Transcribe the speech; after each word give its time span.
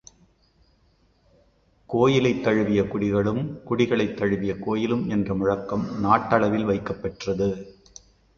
● 0.03 0.13
கோயிலைத் 1.89 2.43
தழுவிய 2.43 2.83
குடிகளும் 2.83 3.43
குடிகளைத் 3.63 4.17
தழுவிய 4.17 4.59
கோயிலும் 4.59 5.09
என்ற 5.09 5.33
முழக்கம் 5.33 5.85
நாட்டளவில் 6.03 6.65
வைக்கப்பெற்றது. 6.65 7.49